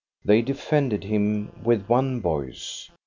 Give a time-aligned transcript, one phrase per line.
[0.25, 2.89] They defended him with one voice.